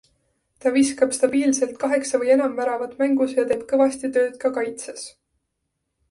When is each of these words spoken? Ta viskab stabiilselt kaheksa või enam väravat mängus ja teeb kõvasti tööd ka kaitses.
Ta 0.63 0.69
viskab 0.75 1.11
stabiilselt 1.17 1.75
kaheksa 1.83 2.19
või 2.23 2.31
enam 2.35 2.55
väravat 2.59 2.95
mängus 3.01 3.35
ja 3.39 3.45
teeb 3.51 3.61
kõvasti 3.73 4.11
tööd 4.17 4.39
ka 4.45 4.51
kaitses. 4.57 5.05